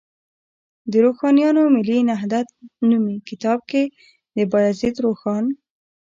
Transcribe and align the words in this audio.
د 0.91 0.93
روښانیانو 1.05 1.61
ملي 1.75 1.99
نهضت 2.09 2.47
نومي 2.89 3.17
کتاب 3.29 3.59
کې، 3.69 3.83
د 4.35 4.37
بایزید 4.51 4.95
روښان 5.05 5.45